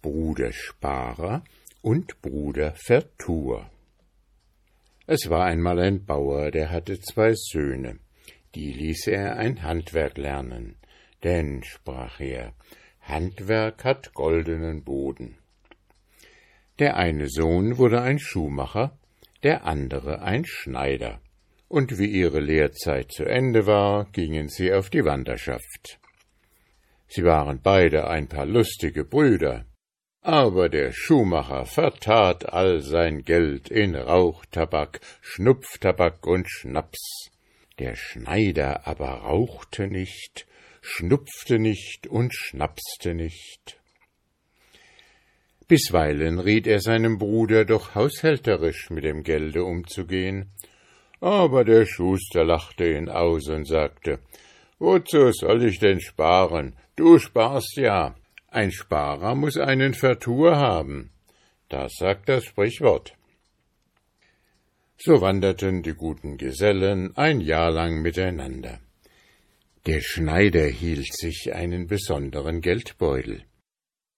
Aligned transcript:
Bruder 0.00 0.52
Sparer 0.52 1.44
und 1.82 2.22
Bruder 2.22 2.72
Vertur. 2.76 3.70
Es 5.06 5.28
war 5.28 5.44
einmal 5.44 5.78
ein 5.78 6.06
Bauer, 6.06 6.50
der 6.50 6.70
hatte 6.70 6.98
zwei 7.00 7.34
Söhne, 7.34 7.98
die 8.54 8.72
ließ 8.72 9.08
er 9.08 9.36
ein 9.36 9.62
Handwerk 9.62 10.16
lernen, 10.16 10.76
denn, 11.22 11.62
sprach 11.64 12.18
er, 12.20 12.54
Handwerk 13.02 13.84
hat 13.84 14.14
goldenen 14.14 14.84
Boden. 14.84 15.36
Der 16.78 16.96
eine 16.96 17.28
Sohn 17.28 17.76
wurde 17.76 18.00
ein 18.00 18.18
Schuhmacher, 18.18 18.98
der 19.44 19.64
andere 19.64 20.22
ein 20.22 20.44
Schneider, 20.44 21.20
und 21.68 21.98
wie 21.98 22.06
ihre 22.06 22.40
Lehrzeit 22.40 23.12
zu 23.12 23.24
Ende 23.24 23.66
war, 23.66 24.06
gingen 24.10 24.48
sie 24.48 24.72
auf 24.72 24.90
die 24.90 25.04
Wanderschaft. 25.04 26.00
Sie 27.06 27.24
waren 27.24 27.60
beide 27.62 28.08
ein 28.08 28.26
paar 28.26 28.46
lustige 28.46 29.04
Brüder, 29.04 29.66
aber 30.22 30.70
der 30.70 30.92
Schuhmacher 30.92 31.66
vertat 31.66 32.50
all 32.52 32.80
sein 32.80 33.22
Geld 33.22 33.68
in 33.68 33.94
Rauchtabak, 33.94 35.00
Schnupftabak 35.20 36.26
und 36.26 36.48
Schnaps. 36.48 37.30
Der 37.78 37.94
Schneider 37.94 38.86
aber 38.86 39.10
rauchte 39.10 39.86
nicht, 39.86 40.46
schnupfte 40.80 41.58
nicht 41.58 42.06
und 42.06 42.34
schnapste 42.34 43.14
nicht. 43.14 43.78
Bisweilen 45.66 46.38
riet 46.38 46.66
er 46.66 46.80
seinem 46.80 47.18
Bruder 47.18 47.64
doch 47.64 47.94
haushälterisch 47.94 48.90
mit 48.90 49.04
dem 49.04 49.22
Gelde 49.22 49.64
umzugehen, 49.64 50.50
aber 51.20 51.64
der 51.64 51.86
Schuster 51.86 52.44
lachte 52.44 52.92
ihn 52.92 53.08
aus 53.08 53.48
und 53.48 53.66
sagte 53.66 54.18
Wozu 54.78 55.32
soll 55.32 55.64
ich 55.64 55.78
denn 55.78 56.00
sparen? 56.00 56.76
Du 56.96 57.18
sparst 57.18 57.76
ja. 57.76 58.14
Ein 58.48 58.70
Sparer 58.70 59.34
muss 59.34 59.56
einen 59.56 59.94
Vertur 59.94 60.56
haben. 60.56 61.10
Das 61.68 61.94
sagt 61.98 62.28
das 62.28 62.44
Sprichwort. 62.44 63.16
So 64.98 65.20
wanderten 65.20 65.82
die 65.82 65.94
guten 65.94 66.36
Gesellen 66.36 67.16
ein 67.16 67.40
Jahr 67.40 67.70
lang 67.70 68.02
miteinander. 68.02 68.80
Der 69.86 70.00
Schneider 70.00 70.66
hielt 70.66 71.12
sich 71.12 71.54
einen 71.54 71.86
besonderen 71.86 72.60
Geldbeutel. 72.60 73.44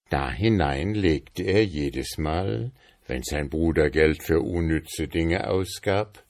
Da 0.09 0.31
hinein 0.31 0.93
legte 0.93 1.43
er 1.43 1.65
jedesmal, 1.65 2.71
wenn 3.07 3.23
sein 3.23 3.49
Bruder 3.49 3.89
Geld 3.89 4.23
für 4.23 4.41
unnütze 4.41 5.07
Dinge 5.07 5.49
ausgab, 5.49 6.23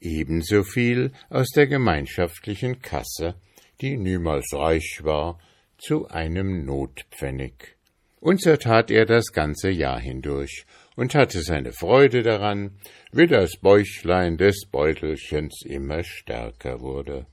ebenso 0.00 0.64
viel 0.64 1.12
aus 1.30 1.50
der 1.50 1.66
gemeinschaftlichen 1.66 2.82
Kasse, 2.82 3.34
die 3.80 3.96
niemals 3.96 4.52
reich 4.52 5.00
war, 5.02 5.38
zu 5.78 6.08
einem 6.08 6.64
Notpfennig. 6.64 7.76
Und 8.20 8.40
so 8.40 8.56
tat 8.56 8.90
er 8.90 9.04
das 9.04 9.32
ganze 9.32 9.70
Jahr 9.70 9.98
hindurch 9.98 10.64
und 10.94 11.14
hatte 11.14 11.42
seine 11.42 11.72
Freude 11.72 12.22
daran, 12.22 12.78
wie 13.10 13.26
das 13.26 13.56
Bäuchlein 13.56 14.36
des 14.36 14.66
Beutelchens 14.70 15.64
immer 15.64 16.04
stärker 16.04 16.80
wurde. 16.80 17.26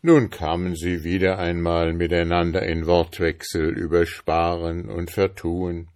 Nun 0.00 0.30
kamen 0.30 0.76
sie 0.76 1.02
wieder 1.02 1.38
einmal 1.38 1.92
miteinander 1.92 2.62
in 2.62 2.86
Wortwechsel 2.86 3.76
über 3.76 4.06
Sparen 4.06 4.88
und 4.88 5.10
Vertun. 5.10 5.88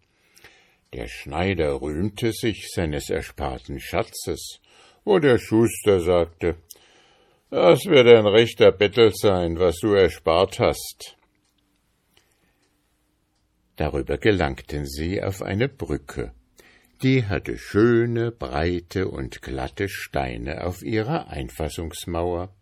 Der 0.92 1.06
Schneider 1.06 1.80
rühmte 1.80 2.32
sich 2.32 2.68
seines 2.72 3.10
ersparten 3.10 3.78
Schatzes, 3.78 4.60
wo 5.04 5.20
der 5.20 5.38
Schuster 5.38 6.00
sagte, 6.00 6.56
das 7.50 7.84
wird 7.84 8.08
ein 8.08 8.26
rechter 8.26 8.72
Bettel 8.72 9.12
sein, 9.14 9.58
was 9.58 9.78
du 9.78 9.92
erspart 9.92 10.58
hast. 10.58 11.16
Darüber 13.76 14.18
gelangten 14.18 14.86
sie 14.86 15.22
auf 15.22 15.42
eine 15.42 15.68
Brücke. 15.68 16.32
Die 17.02 17.26
hatte 17.26 17.58
schöne, 17.58 18.32
breite 18.32 19.08
und 19.08 19.42
glatte 19.42 19.88
Steine 19.88 20.64
auf 20.64 20.82
ihrer 20.82 21.28
Einfassungsmauer. 21.28 22.54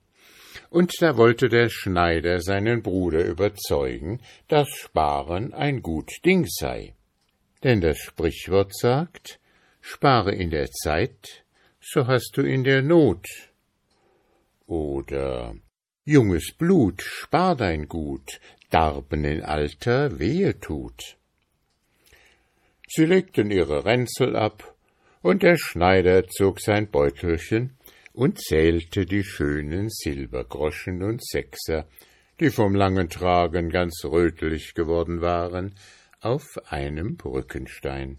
Und 0.70 0.92
da 1.00 1.16
wollte 1.16 1.48
der 1.48 1.68
Schneider 1.68 2.40
seinen 2.40 2.82
Bruder 2.82 3.24
überzeugen, 3.24 4.20
dass 4.46 4.68
Sparen 4.68 5.52
ein 5.52 5.82
gut 5.82 6.10
Ding 6.24 6.46
sei. 6.48 6.94
Denn 7.64 7.80
das 7.80 7.98
Sprichwort 7.98 8.74
sagt, 8.74 9.40
spare 9.80 10.32
in 10.32 10.50
der 10.50 10.70
Zeit, 10.70 11.44
so 11.80 12.06
hast 12.06 12.36
du 12.36 12.42
in 12.42 12.64
der 12.64 12.82
Not 12.82 13.26
oder 14.66 15.54
Junges 16.04 16.52
Blut, 16.56 17.02
spar 17.02 17.56
dein 17.56 17.88
Gut, 17.88 18.40
Darben 18.70 19.24
in 19.24 19.42
Alter 19.42 20.18
wehe 20.18 20.58
tut. 20.58 21.16
Sie 22.88 23.04
legten 23.04 23.50
ihre 23.50 23.84
Ränzel 23.84 24.36
ab, 24.36 24.74
und 25.22 25.42
der 25.42 25.56
Schneider 25.58 26.26
zog 26.28 26.60
sein 26.60 26.90
Beutelchen 26.90 27.76
und 28.12 28.40
zählte 28.40 29.06
die 29.06 29.24
schönen 29.24 29.88
Silbergroschen 29.88 31.02
und 31.02 31.24
Sechser, 31.24 31.86
die 32.40 32.50
vom 32.50 32.74
langen 32.74 33.08
Tragen 33.08 33.70
ganz 33.70 34.04
rötlich 34.04 34.74
geworden 34.74 35.20
waren, 35.20 35.74
auf 36.20 36.46
einem 36.66 37.16
Brückenstein. 37.16 38.18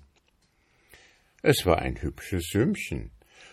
Es 1.41 1.65
war 1.65 1.79
ein 1.79 2.01
hübsches 2.01 2.49
Sümmchen, 2.51 3.11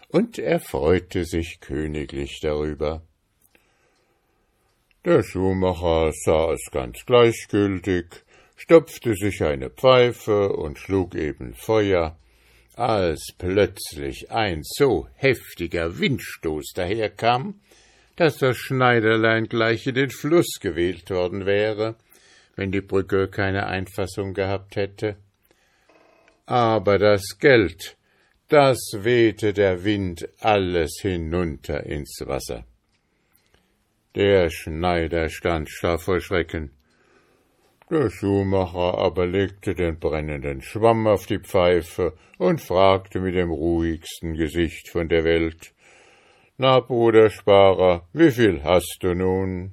und 0.09 0.38
er 0.38 0.60
freute 0.60 1.25
sich 1.25 1.60
königlich 1.60 2.41
darüber. 2.41 3.03
Der 5.05 5.22
Schuhmacher 5.22 6.12
sah 6.12 6.53
es 6.53 6.70
ganz 6.70 7.05
gleichgültig, 7.06 8.25
stopfte 8.56 9.15
sich 9.15 9.43
eine 9.43 9.70
Pfeife 9.70 10.53
und 10.53 10.78
schlug 10.78 11.15
eben 11.15 11.55
Feuer, 11.55 12.19
als 12.78 13.33
plötzlich 13.37 14.31
ein 14.31 14.61
so 14.62 15.09
heftiger 15.15 15.99
Windstoß 15.99 16.72
daherkam, 16.75 17.61
dass 18.15 18.39
das 18.39 18.56
Schneiderlein 18.56 19.49
gleich 19.49 19.87
in 19.87 19.94
den 19.97 20.11
Fluss 20.11 20.59
gewählt 20.61 21.11
worden 21.11 21.44
wäre, 21.44 21.97
wenn 22.55 22.71
die 22.71 22.81
Brücke 22.81 23.28
keine 23.28 23.67
Einfassung 23.67 24.33
gehabt 24.33 24.77
hätte. 24.77 25.17
Aber 26.47 26.99
das 26.99 27.38
Geld, 27.38 27.97
das 28.49 28.78
wehte 28.94 29.53
der 29.53 29.84
Wind 29.84 30.28
alles 30.41 30.99
hinunter 31.03 31.84
ins 31.84 32.22
Wasser. 32.27 32.65
Der 34.15 34.50
Schneider 34.50 35.28
stand 35.28 35.69
starr 35.69 35.99
vor 35.99 36.21
Schrecken. 36.21 36.78
Der 37.91 38.10
Schuhmacher 38.10 38.99
aber 38.99 39.26
legte 39.26 39.75
den 39.75 39.99
brennenden 39.99 40.60
Schwamm 40.60 41.06
auf 41.06 41.25
die 41.25 41.38
Pfeife 41.38 42.12
und 42.37 42.60
fragte 42.60 43.19
mit 43.19 43.34
dem 43.34 43.50
ruhigsten 43.50 44.34
Gesicht 44.34 44.91
von 44.91 45.09
der 45.09 45.25
Welt 45.25 45.72
Na, 46.59 46.81
Bruder 46.81 47.31
Sparer, 47.31 48.06
wie 48.12 48.31
viel 48.31 48.62
hast 48.62 48.99
du 49.00 49.15
nun? 49.15 49.72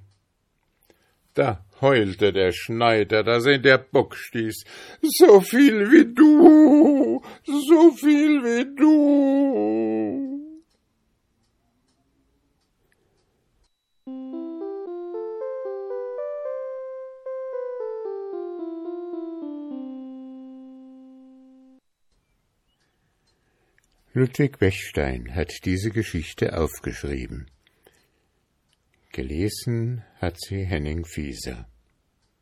Da 1.33 1.65
heulte 1.81 2.31
der 2.31 2.53
Schneider, 2.53 3.21
dass 3.21 3.45
ihn 3.47 3.61
der 3.61 3.79
Bock 3.79 4.15
stieß. 4.15 4.63
So 5.01 5.41
viel 5.41 5.91
wie 5.91 6.13
du, 6.13 7.21
so 7.43 7.91
viel 7.91 8.41
wie 8.43 8.75
du. 8.77 9.64
Ludwig 24.17 24.59
Bechstein 24.59 25.35
hat 25.35 25.65
diese 25.65 25.89
Geschichte 25.89 26.57
aufgeschrieben. 26.57 27.51
Gelesen 29.11 30.05
hat 30.21 30.39
sie 30.39 30.63
Henning 30.63 31.03
Fieser. 31.03 31.67